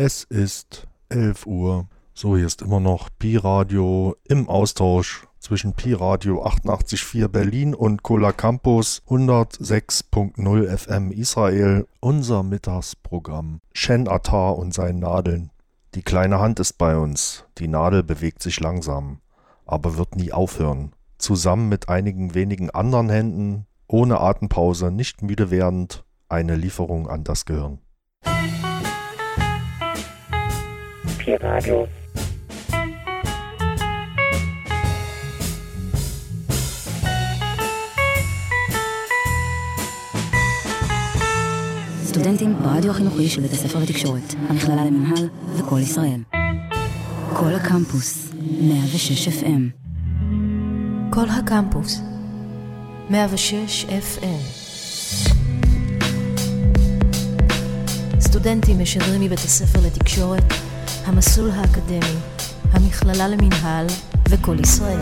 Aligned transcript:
Es 0.00 0.22
ist 0.22 0.86
11 1.08 1.44
Uhr. 1.46 1.88
So, 2.14 2.36
hier 2.36 2.46
ist 2.46 2.62
immer 2.62 2.78
noch 2.78 3.08
Pi-Radio 3.18 4.14
im 4.28 4.48
Austausch 4.48 5.26
zwischen 5.40 5.72
Pi-Radio 5.72 6.46
88.4 6.46 7.26
Berlin 7.26 7.74
und 7.74 8.04
Cola 8.04 8.30
Campus 8.30 9.02
106.0 9.08 10.76
FM 10.76 11.10
Israel. 11.10 11.88
Unser 11.98 12.44
Mittagsprogramm. 12.44 13.60
Shen 13.74 14.06
Attar 14.06 14.56
und 14.56 14.72
seinen 14.72 15.00
Nadeln. 15.00 15.50
Die 15.96 16.02
kleine 16.02 16.38
Hand 16.38 16.60
ist 16.60 16.78
bei 16.78 16.96
uns. 16.96 17.44
Die 17.58 17.66
Nadel 17.66 18.04
bewegt 18.04 18.40
sich 18.40 18.60
langsam, 18.60 19.18
aber 19.66 19.96
wird 19.96 20.14
nie 20.14 20.30
aufhören. 20.32 20.92
Zusammen 21.18 21.68
mit 21.68 21.88
einigen 21.88 22.36
wenigen 22.36 22.70
anderen 22.70 23.10
Händen, 23.10 23.66
ohne 23.88 24.20
Atempause, 24.20 24.92
nicht 24.92 25.22
müde 25.22 25.50
werdend, 25.50 26.04
eine 26.28 26.54
Lieferung 26.54 27.08
an 27.08 27.24
das 27.24 27.46
Gehirn. 27.46 27.80
Pi-Radio. 31.18 31.86
סטודנטים 42.04 42.56
ברדיו 42.62 42.90
החינוכי 42.90 43.28
של 43.28 43.40
בית 43.40 43.52
הספר 43.52 43.78
לתקשורת, 43.78 44.34
המכללה 44.48 44.84
למינהל 44.84 45.28
וכל 45.56 45.78
ישראל. 45.82 46.20
כל 47.34 47.54
הקמפוס, 47.54 48.32
106 48.60 49.28
FM. 49.28 49.88
כל 51.10 51.28
הקמפוס, 51.28 52.00
106 53.10 53.84
FM. 53.84 54.58
סטודנטים 58.20 58.80
משדרים 58.80 59.20
מבית 59.20 59.38
הספר 59.38 59.78
לתקשורת, 59.86 60.67
המסלול 61.08 61.50
האקדמי, 61.50 62.16
המכללה 62.72 63.28
למינהל 63.28 63.86
וכל 64.28 64.56
ישראל. 64.60 65.00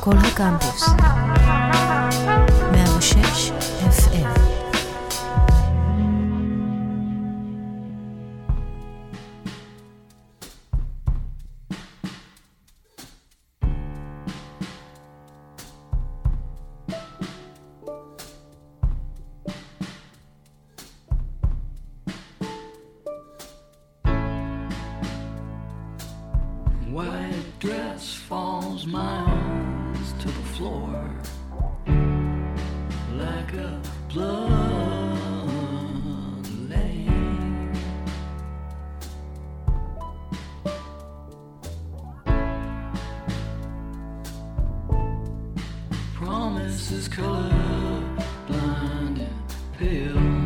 כל 0.00 0.16
הקמפוס, 0.18 0.88
is 46.70 47.08
color 47.08 47.50
blind 48.46 49.18
and 49.18 49.76
pale. 49.76 50.39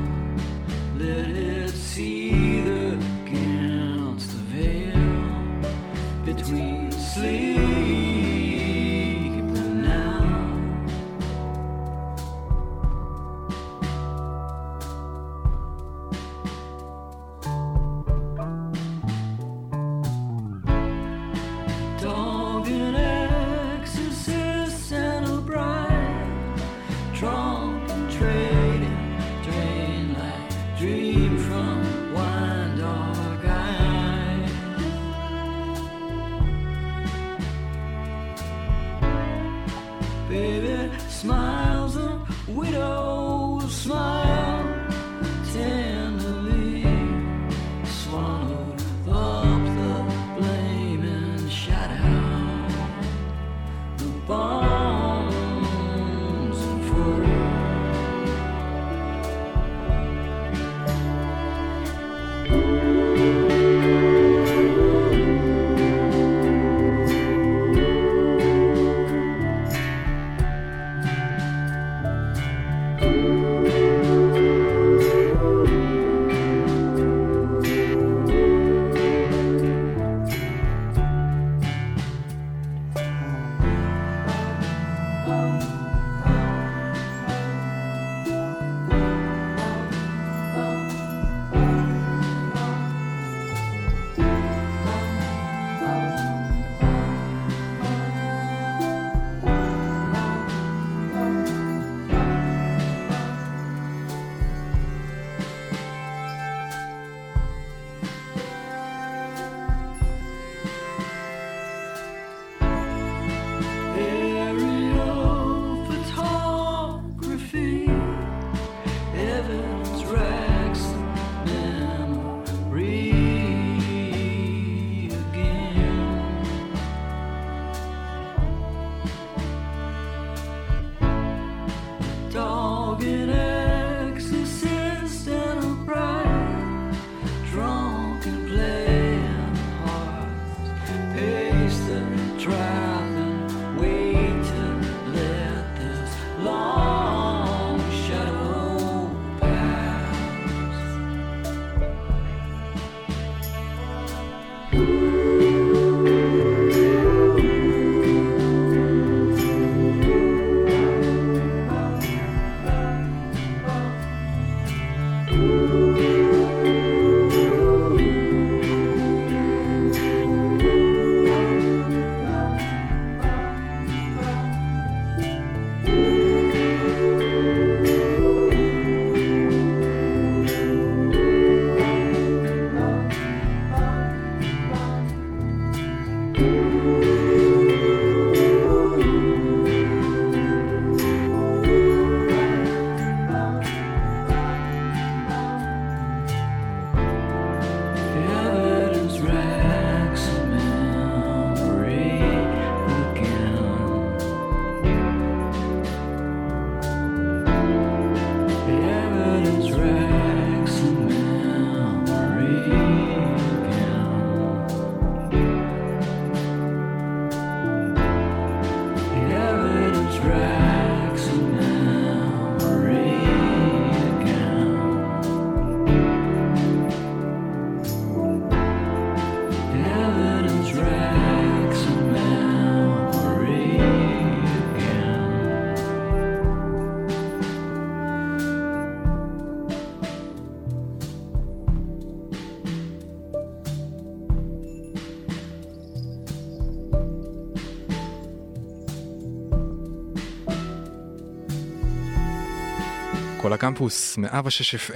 קמפוס 253.65 254.19
106 254.19 254.75
FM, 254.75 254.95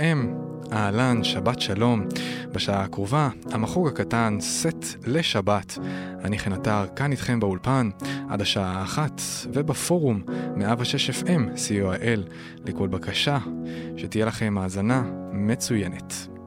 אהלן, 0.72 1.24
שבת 1.24 1.60
שלום. 1.60 2.06
בשעה 2.52 2.82
הקרובה, 2.82 3.28
המחוג 3.50 3.88
הקטן, 3.88 4.36
סט 4.40 4.84
לשבת. 5.06 5.78
אני 6.24 6.38
חן 6.38 6.52
עטר, 6.52 6.86
כאן 6.96 7.12
איתכם 7.12 7.40
באולפן, 7.40 7.90
עד 8.28 8.40
השעה 8.40 8.80
האחת, 8.80 9.20
ובפורום 9.52 10.22
106 10.56 11.10
FM, 11.10 11.40
co.il, 11.54 12.32
לכל 12.64 12.88
בקשה, 12.88 13.38
שתהיה 13.96 14.26
לכם 14.26 14.58
האזנה 14.58 15.02
מצוינת. 15.32 16.37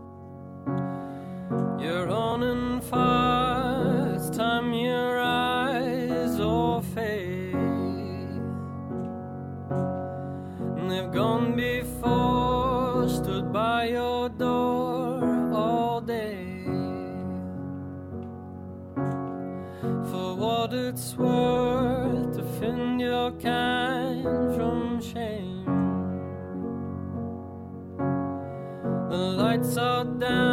down. 30.22 30.51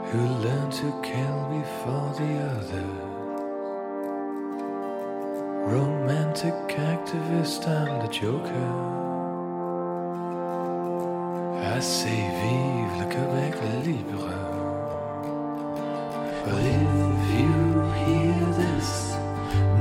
who 0.10 0.22
learned 0.46 0.72
to 0.72 0.90
kill 1.04 1.40
before 1.52 2.10
the 2.18 2.32
others. 2.54 3.00
Romantic 5.76 6.54
activist, 6.78 7.68
I'm 7.68 8.00
the 8.00 8.08
joker. 8.08 8.70
Assez 11.76 12.24
vive 12.40 12.94
le 13.00 13.06
Québec 13.14 13.56
libre. 13.84 14.38
But 16.46 16.64
if 16.80 17.20
you 17.38 17.56
hear 18.06 18.40
this, 18.64 19.12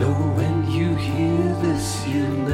know 0.00 0.19
when 0.38 0.69
you 0.69 0.97
hear 0.97 1.55
this, 1.62 2.05
you 2.09 2.26
know. 2.26 2.48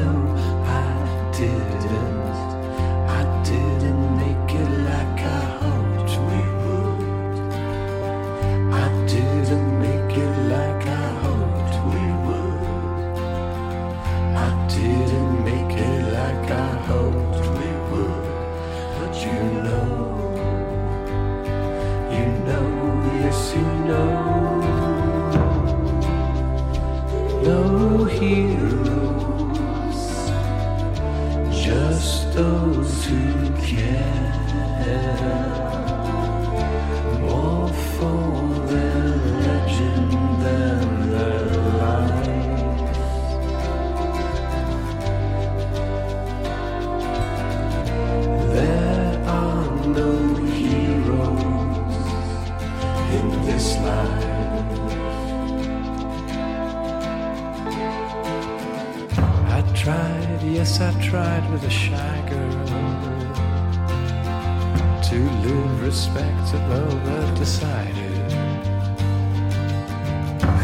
it 66.55 66.67
well 66.69 67.35
decided. 67.35 68.31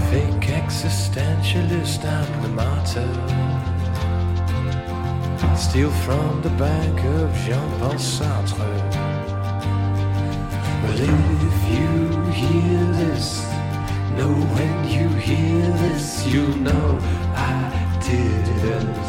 Fake 0.09 0.47
existentialist, 0.61 2.03
I'm 2.05 2.41
the 2.41 2.49
martyr. 2.61 3.11
Steal 5.55 5.91
from 6.05 6.41
the 6.41 6.53
bank 6.65 6.97
of 7.19 7.27
Jean-Paul 7.43 7.99
Sartre. 8.13 8.73
Well, 10.83 11.01
if 11.49 11.59
you 11.75 11.93
hear 12.41 12.79
this, 13.03 13.27
know 14.17 14.33
when 14.55 14.75
you 14.95 15.07
hear 15.29 15.61
this, 15.83 16.25
you 16.25 16.45
know 16.67 16.87
I 17.35 17.47
didn't. 18.07 19.07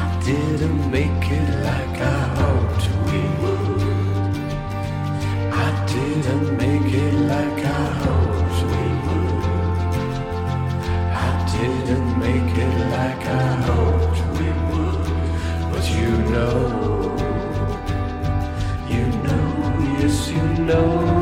I 0.00 0.04
didn't 0.24 0.90
make 0.90 1.24
it 1.38 1.48
like 1.68 2.00
I 2.00 2.17
like 12.66 13.24
I 13.26 13.52
hoped 13.68 14.18
we 14.38 14.48
would. 14.68 15.04
But 15.72 15.84
you 15.90 16.10
know, 16.32 16.56
you 18.88 19.06
know, 19.24 19.98
yes, 20.00 20.28
you 20.30 20.42
know. 20.64 21.17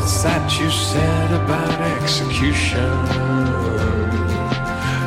What's 0.00 0.22
that 0.22 0.58
you 0.58 0.70
said 0.70 1.30
about 1.30 1.78
execution? 2.00 2.90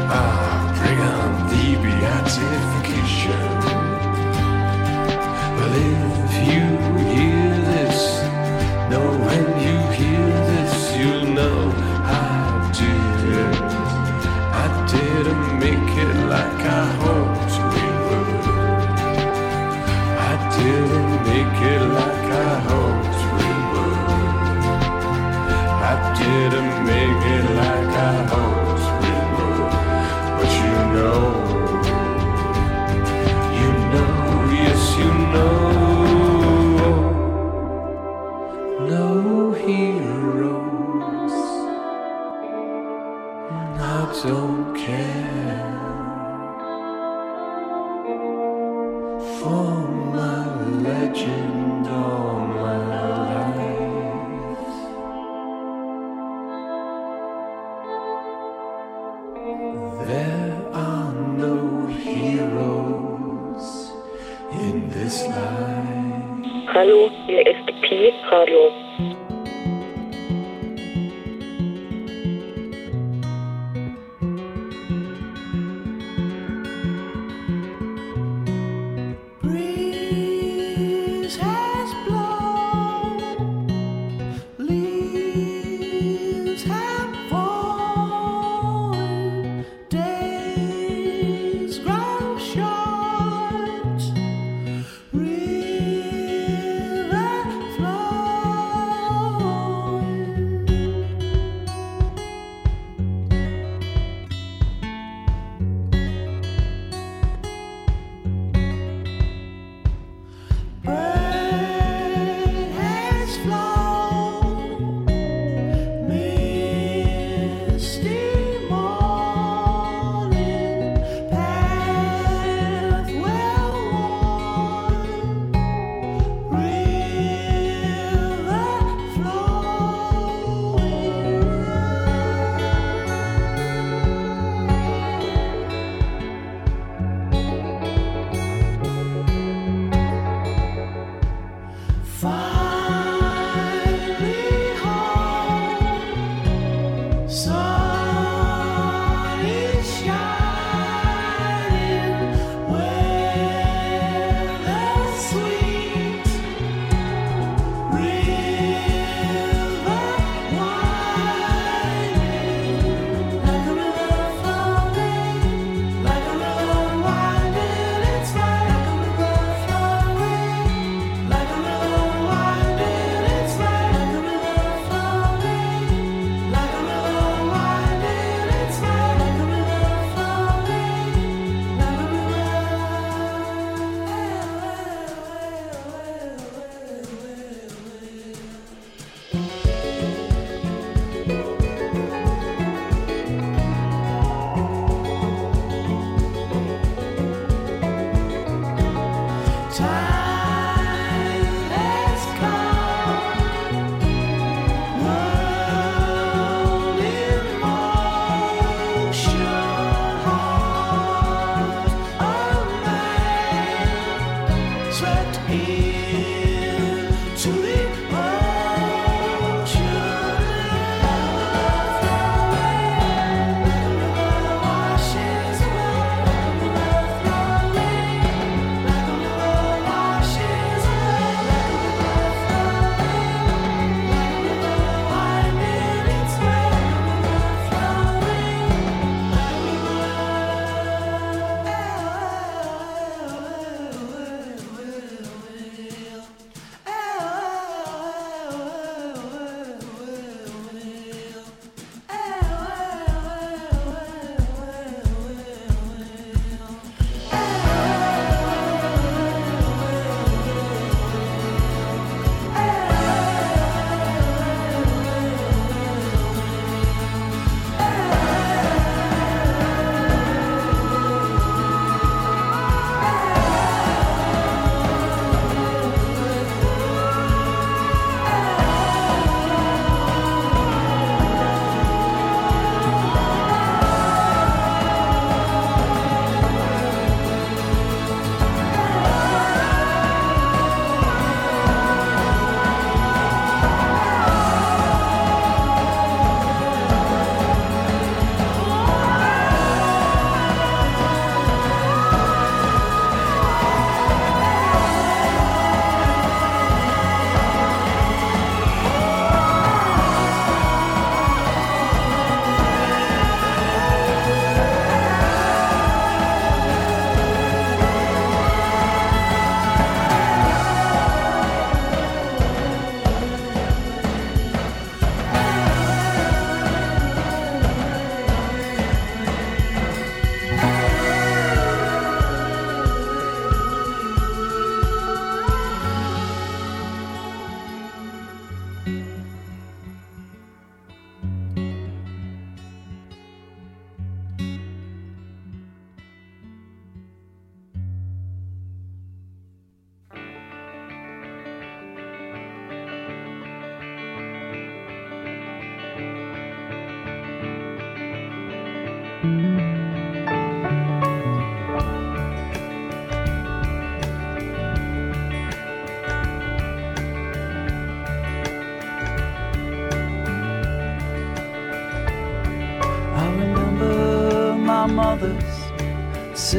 Ah, 0.08 0.70
bring 0.78 1.00
on 1.00 1.32
the 1.50 1.66
beatification. 1.82 3.48
Well, 5.58 5.74
if 5.90 6.34
you 6.48 6.66
hear 7.12 7.33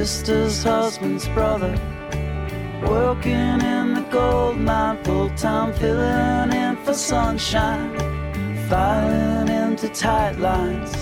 sister's 0.07 0.62
husband's 0.62 1.27
brother. 1.29 1.75
Working 2.87 3.59
in 3.75 3.95
the 3.95 4.07
gold 4.11 4.59
mine 4.61 5.03
full 5.03 5.31
time, 5.31 5.73
filling 5.73 6.53
in 6.53 6.77
for 6.85 6.93
sunshine, 6.93 7.88
filing 8.69 9.49
into 9.49 9.88
tight 9.88 10.38
lines, 10.38 10.93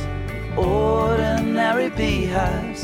ordinary 0.57 1.91
beehives. 1.91 2.83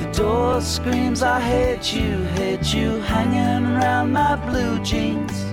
The 0.00 0.10
door 0.12 0.60
screams, 0.60 1.22
I 1.22 1.38
hate 1.38 1.94
you, 1.94 2.24
hate 2.40 2.74
you, 2.74 2.98
hanging 3.12 3.64
around 3.76 4.12
my 4.12 4.34
blue 4.46 4.82
jeans. 4.82 5.44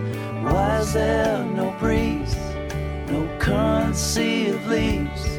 Why 0.41 0.79
is 0.79 0.93
there 0.93 1.43
no 1.43 1.69
breeze, 1.79 2.35
no 3.11 3.29
currency 3.37 4.49
of 4.49 4.65
leaves, 4.65 5.37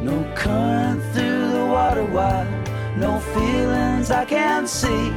no 0.00 0.16
current 0.34 1.02
through 1.12 1.50
the 1.50 1.66
water 1.66 2.04
wide, 2.04 2.55
no 2.96 3.20
feelings 3.20 4.10
I 4.10 4.24
can't 4.24 4.68
see. 4.68 5.10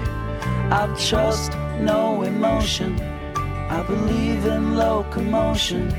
I 0.71 0.93
trust 0.97 1.51
no 1.79 2.23
emotion. 2.23 2.99
I 3.69 3.83
believe 3.83 4.45
in 4.45 4.75
locomotion. 4.75 5.91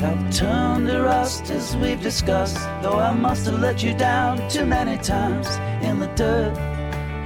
I've 0.00 0.32
turned 0.32 0.86
to 0.86 1.02
rust 1.02 1.50
as 1.50 1.76
we've 1.76 2.00
discussed. 2.00 2.58
Though 2.82 3.00
I 3.00 3.12
must 3.12 3.46
have 3.46 3.58
let 3.58 3.82
you 3.82 3.94
down 3.94 4.48
too 4.48 4.64
many 4.64 4.96
times 4.98 5.48
in 5.84 5.98
the 5.98 6.06
dirt 6.14 6.56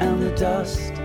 and 0.01 0.23
the 0.23 0.31
dust. 0.31 1.02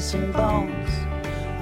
Tracing 0.00 0.32
bones. 0.32 0.90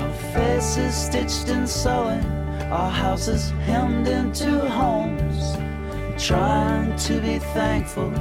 Our 0.00 0.12
faces 0.32 0.94
stitched 0.94 1.48
and 1.48 1.68
sewing, 1.68 2.24
our 2.70 2.88
houses 2.88 3.50
hemmed 3.66 4.06
into 4.06 4.60
homes. 4.68 5.56
Trying 6.16 6.94
to 7.08 7.20
be 7.20 7.40
thankful, 7.52 8.14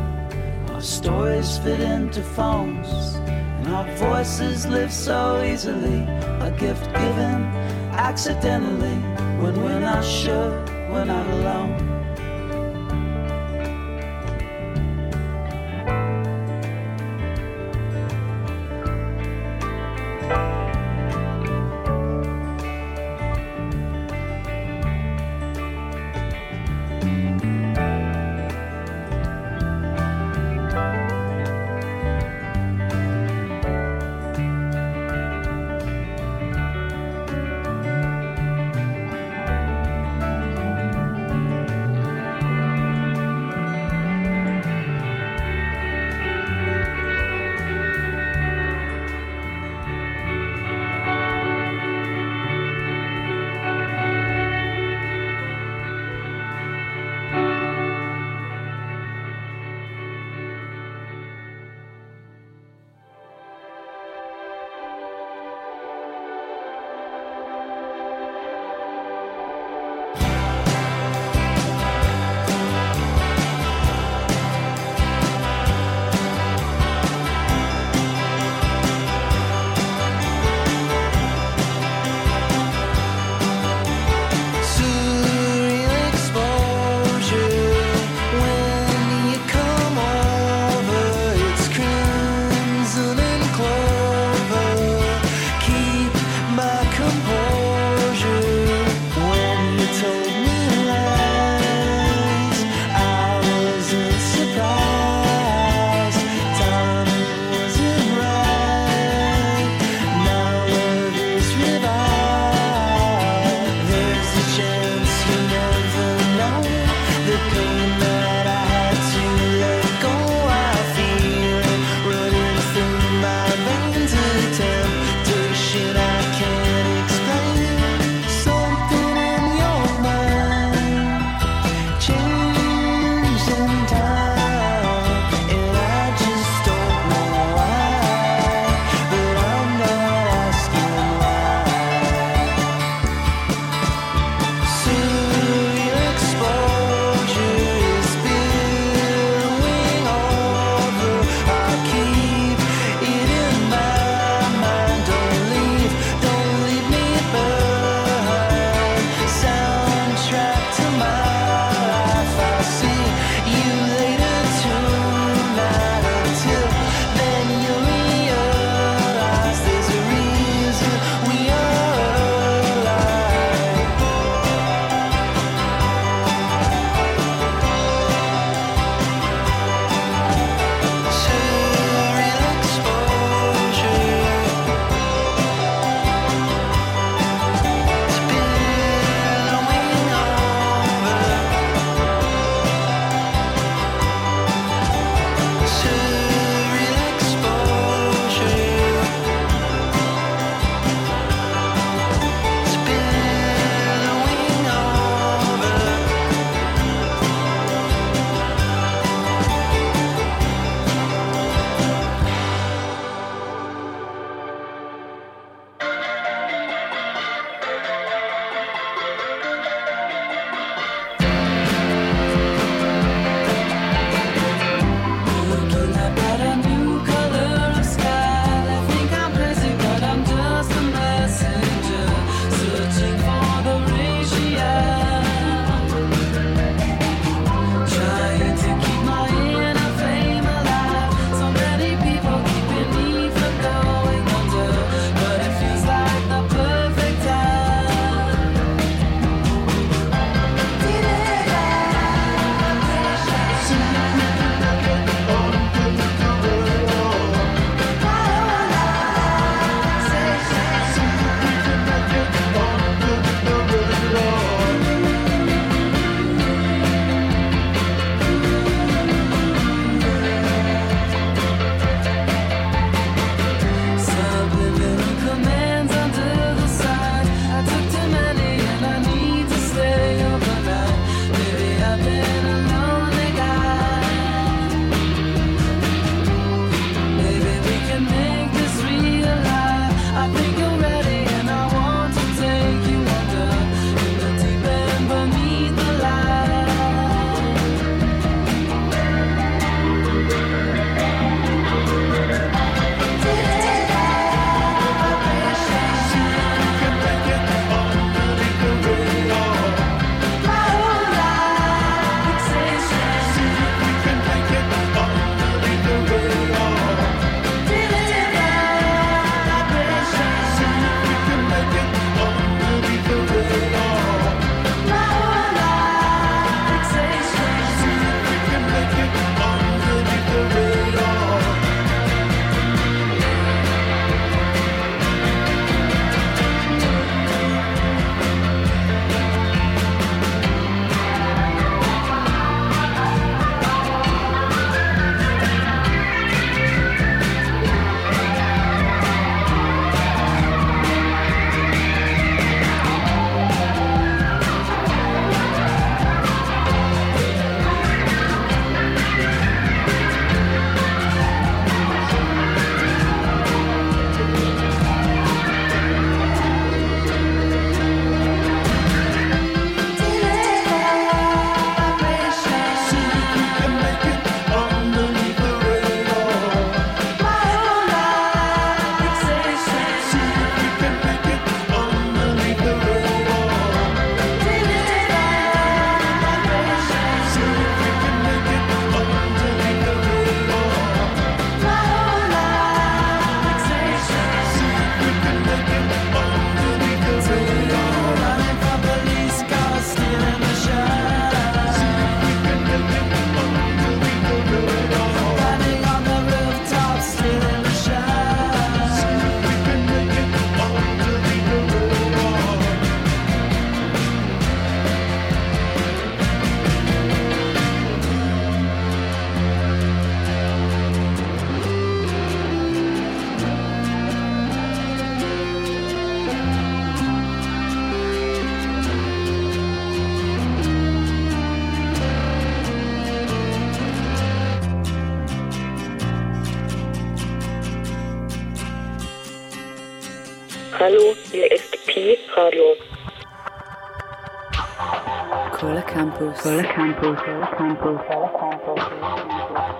our 0.73 0.81
stories 0.81 1.59
fit 1.59 1.79
into 1.79 2.23
phones. 2.23 3.15
And 3.27 3.67
our 3.67 3.95
voices 3.97 4.65
live 4.65 4.91
so 4.91 5.43
easily, 5.43 5.99
a 6.41 6.51
gift 6.57 6.85
given 6.85 7.43
accidentally. 7.93 8.97
When 9.41 9.61
we're 9.61 9.79
not 9.79 10.03
sure, 10.03 10.49
we're 10.89 11.05
not 11.05 11.27
alone. 11.27 11.86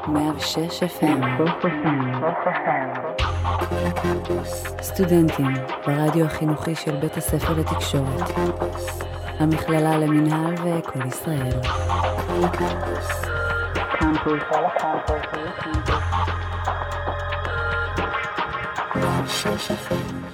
106 0.07 0.83
FM, 0.83 1.25
סטודנטים 4.81 5.53
ברדיו 5.87 6.25
החינוכי 6.25 6.75
של 6.75 6.95
בית 6.95 7.17
הספר 7.17 7.53
לתקשורת, 7.53 8.29
המכללה 9.39 9.97
למינהל 9.97 10.53
וקול 10.53 11.05
ישראל. 11.05 11.59
קמפוס, 13.99 14.41
106 18.95 19.71
FM 19.71 20.26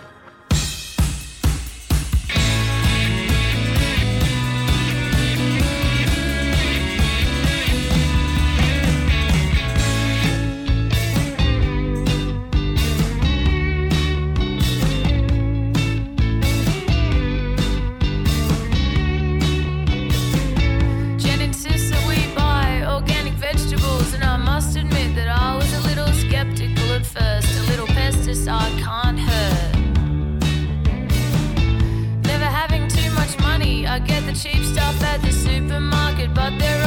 cheap 34.34 34.64
stuff 34.64 35.02
at 35.04 35.22
the 35.22 35.32
supermarket, 35.32 36.34
but 36.34 36.58
there 36.58 36.83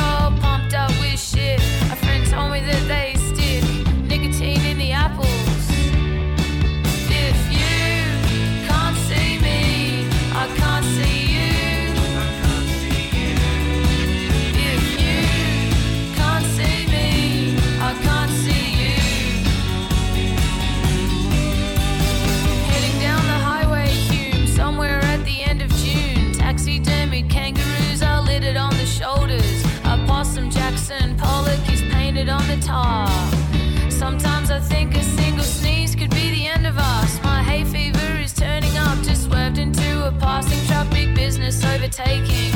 taking 41.97 42.53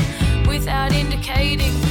without 0.47 0.93
indicating. 0.93 1.90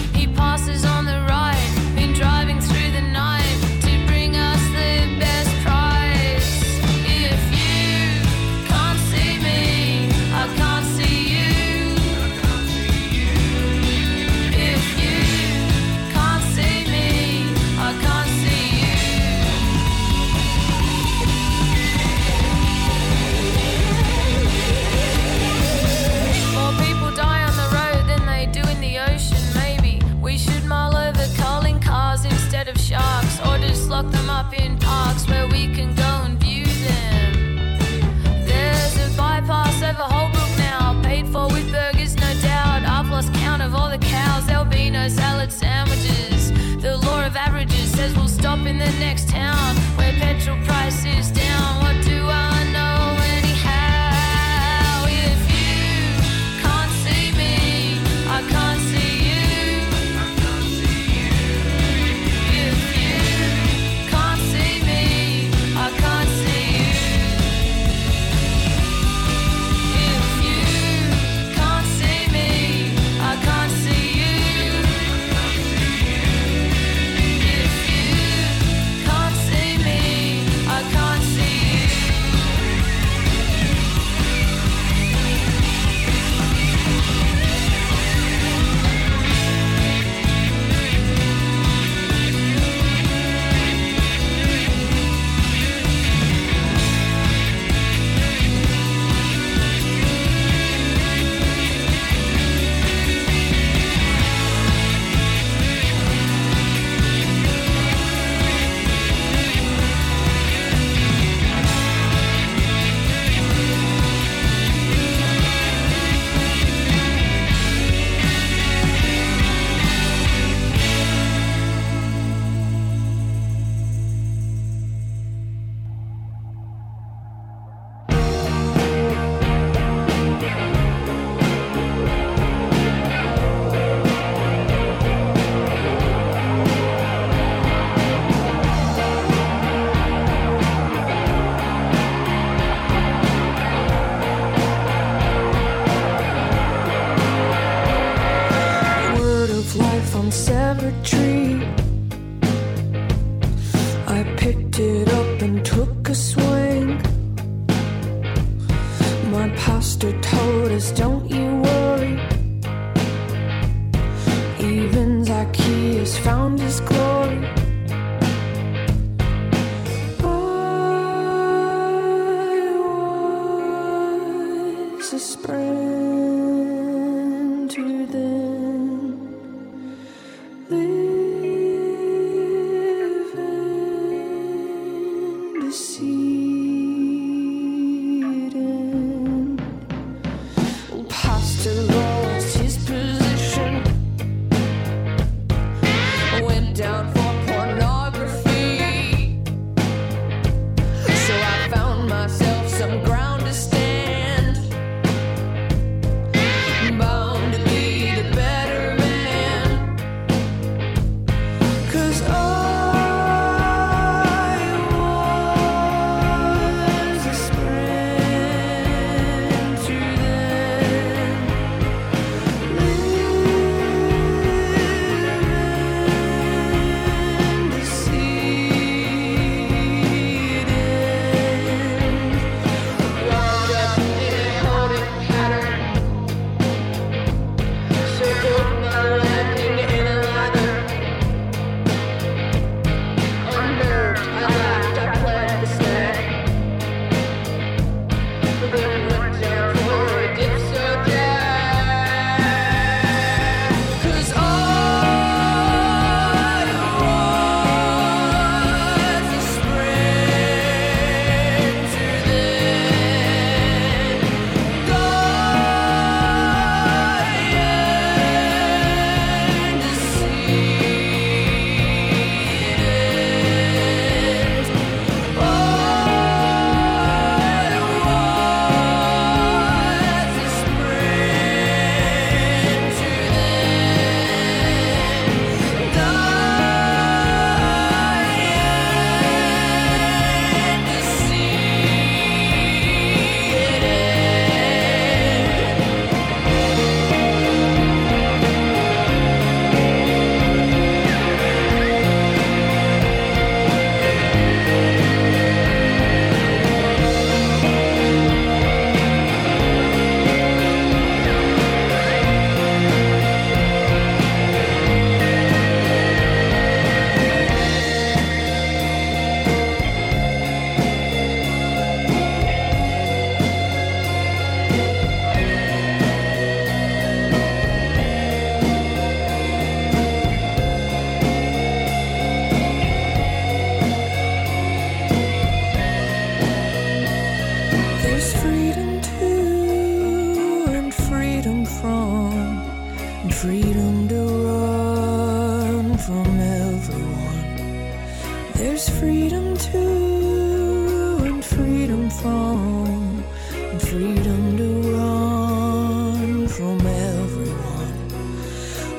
There's 348.81 348.99
freedom 348.99 349.57
to 349.59 351.19
and 351.29 351.45
freedom 351.45 352.09
from, 352.09 353.23
and 353.53 353.83
freedom 353.83 354.57
to 354.57 354.69
run 354.97 356.49
from 356.49 356.81
everyone. 356.87 358.09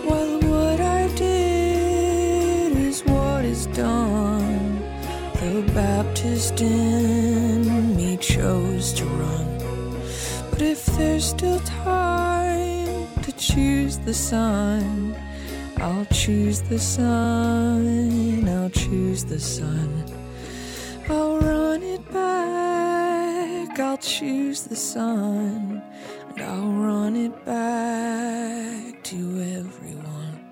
Well, 0.06 0.40
what 0.42 0.80
I 0.80 1.08
did 1.16 2.78
is 2.78 3.04
what 3.06 3.44
is 3.44 3.66
done. 3.74 4.84
The 5.40 5.64
Baptist 5.74 6.62
in 6.62 7.96
me 7.96 8.18
chose 8.18 8.94
to 8.94 9.06
run. 9.06 9.48
But 10.52 10.62
if 10.62 10.86
there's 10.96 11.26
still 11.26 11.60
time 11.62 13.08
to 13.24 13.32
choose 13.32 13.98
the 13.98 14.14
sun, 14.14 15.01
I'll 15.82 16.06
choose 16.06 16.62
the 16.62 16.78
sun, 16.78 18.48
I'll 18.48 18.70
choose 18.70 19.24
the 19.26 19.40
sun. 19.40 20.06
I'll 21.10 21.40
run 21.40 21.82
it 21.82 22.06
back, 22.14 23.80
I'll 23.80 23.98
choose 23.98 24.62
the 24.62 24.76
sun, 24.76 25.82
and 26.30 26.42
I'll 26.42 26.72
run 26.72 27.16
it 27.16 27.46
back 27.46 29.02
to 29.06 29.18
everyone. 29.58 30.46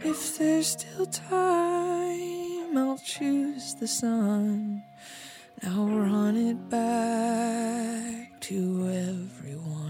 If 0.00 0.36
there's 0.36 0.66
still 0.66 1.06
time, 1.06 2.76
I'll 2.76 2.98
choose 2.98 3.74
the 3.76 3.88
sun. 3.88 4.82
I'll 5.62 5.86
run 5.86 6.36
it 6.36 6.68
back 6.68 8.38
to 8.40 8.86
everyone. 8.86 9.89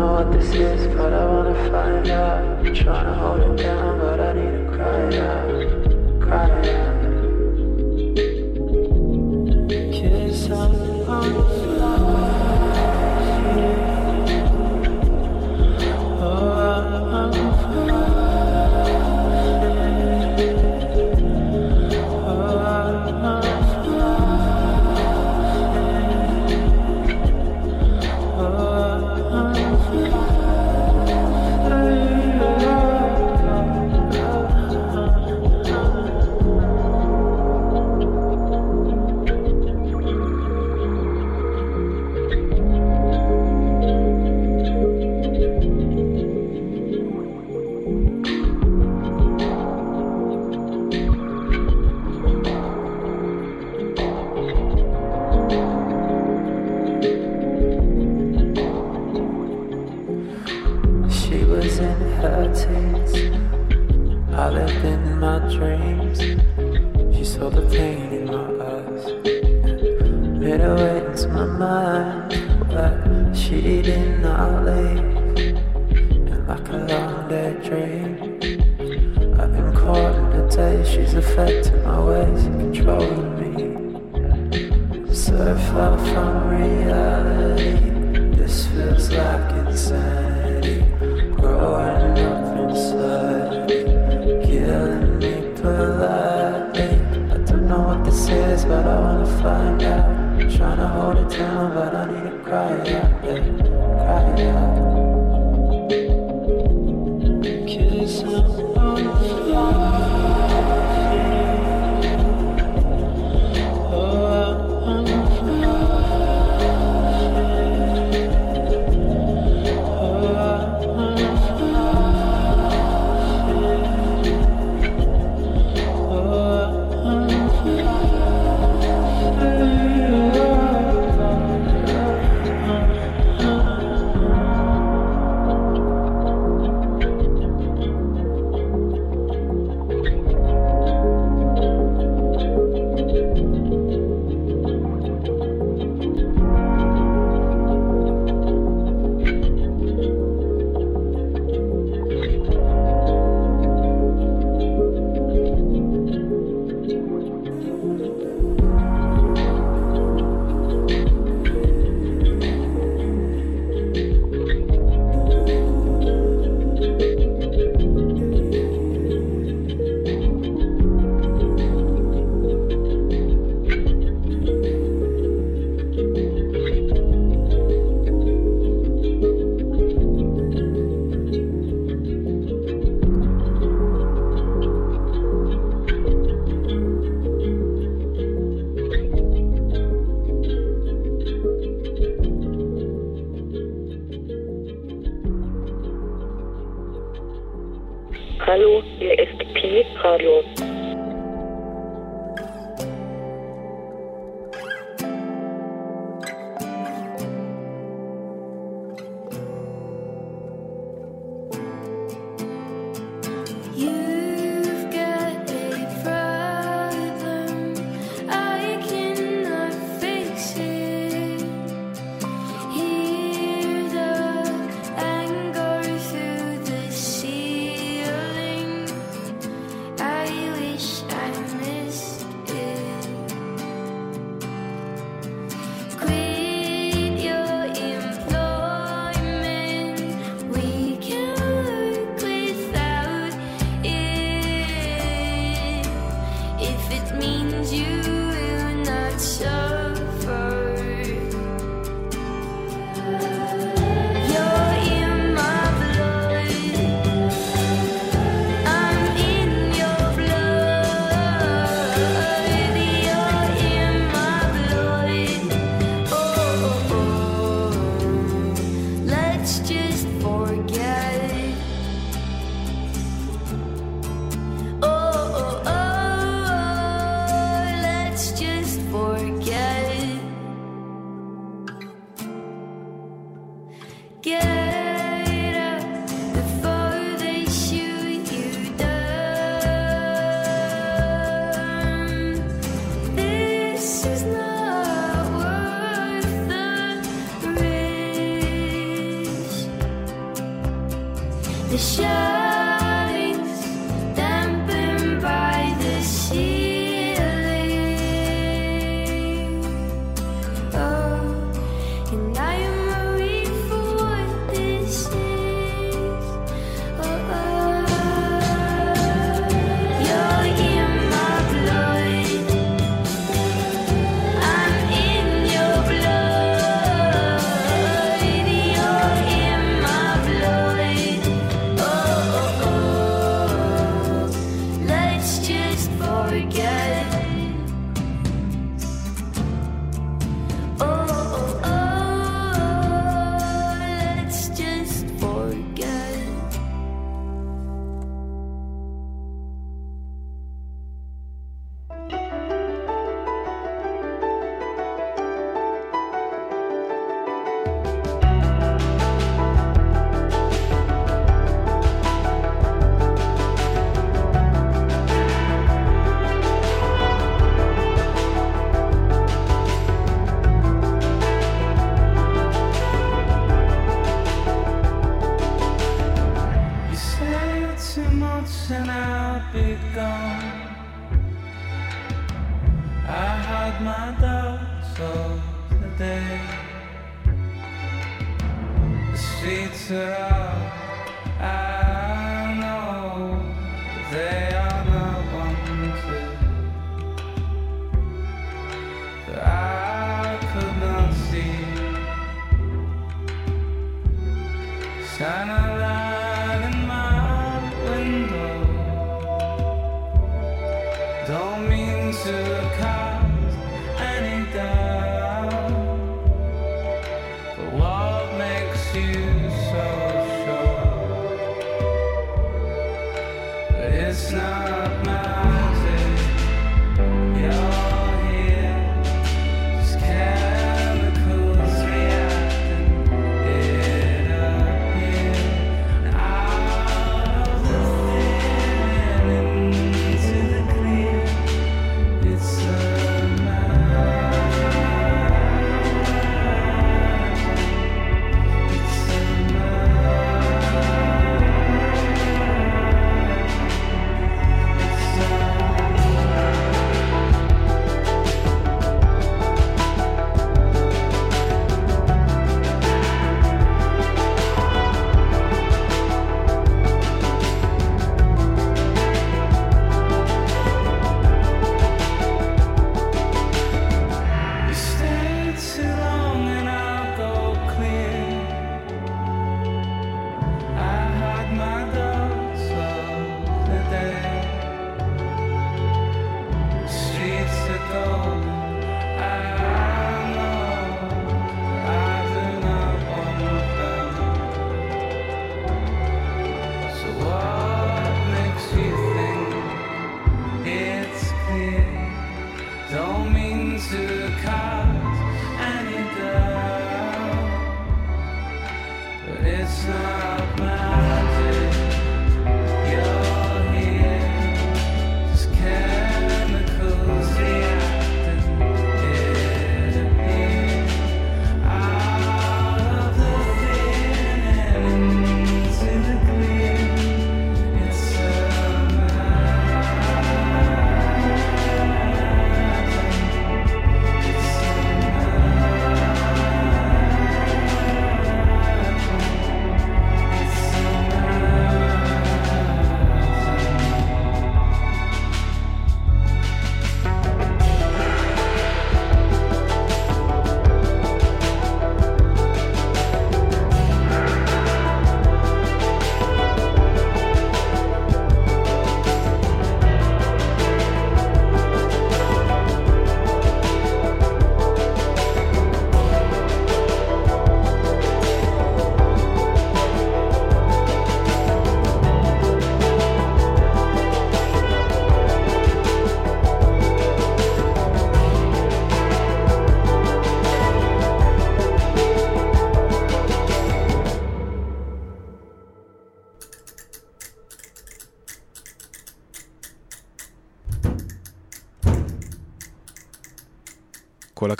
know 0.00 0.12
what 0.12 0.32
this 0.32 0.54
is, 0.54 0.86
but 0.96 1.12
I 1.12 1.26
wanna 1.26 1.70
find 1.70 2.08
out. 2.08 2.42
I'm 2.64 2.74
trying 2.74 3.04
to 3.04 3.14
hold 3.14 3.40
it 3.40 3.62
down, 3.62 3.98
but 3.98 4.18
I 4.18 4.32
need 4.32 4.50
to 4.50 4.72
cry 4.74 5.18
out. 5.18 6.20
Cry 6.22 6.74
out. 6.74 6.89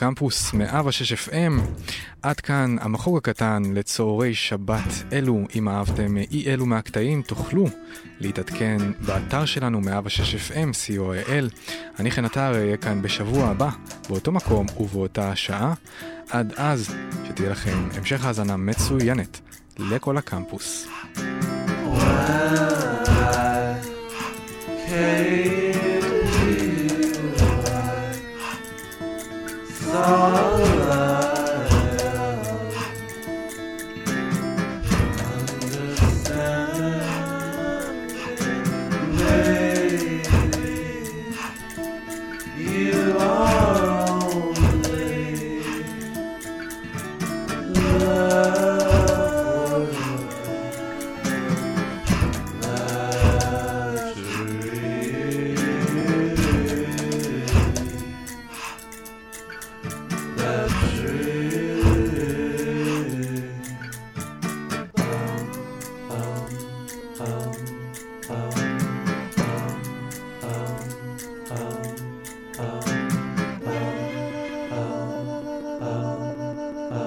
הקמפוס 0.01 0.55
106 0.55 1.29
FM. 1.29 1.61
עד 2.23 2.41
כאן 2.41 2.77
המחוג 2.81 3.17
הקטן 3.17 3.63
לצהרי 3.75 4.35
שבת 4.35 5.13
אלו. 5.13 5.45
אם 5.55 5.69
אהבתם 5.69 6.17
אי 6.17 6.45
אלו 6.47 6.67
מהקטעים, 6.67 7.23
תוכלו 7.23 7.67
להתעדכן 8.21 8.77
באתר 9.07 9.45
שלנו 9.45 9.81
106 9.81 10.35
FM, 10.35 10.73
co.il. 10.73 11.71
אני 11.99 12.11
חן 12.11 12.25
עטר 12.25 12.55
אהיה 12.55 12.77
כאן 12.77 13.03
בשבוע 13.03 13.49
הבא, 13.49 13.71
באותו 14.09 14.33
מקום 14.33 14.67
ובאותה 14.81 15.37
שעה. 15.37 15.75
עד 16.31 16.53
אז, 16.57 16.95
שתהיה 17.29 17.51
לכם 17.51 17.89
המשך 17.95 18.25
האזנה 18.25 18.57
מצוינת 18.57 19.41
לכל 19.79 20.17
הקמפוס. 20.17 20.87
Wow. 21.17 22.01
Hey. 24.91 25.50
Oh. 30.03 30.50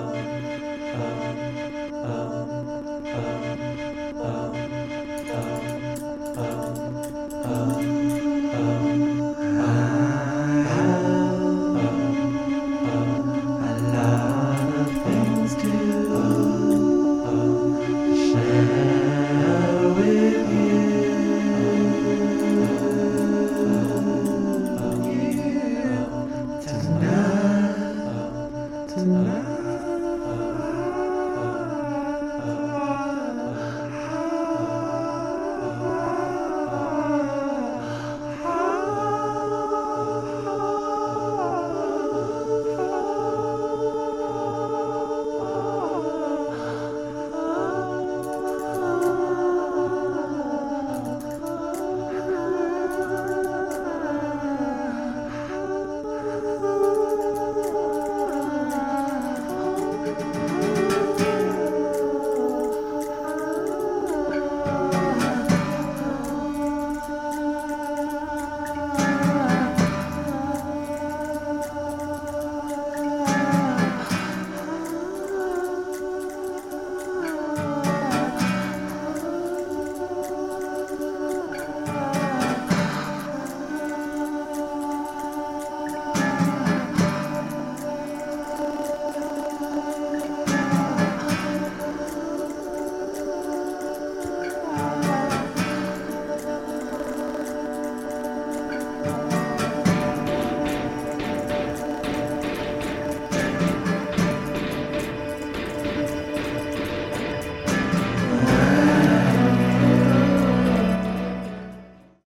love. 0.04 0.43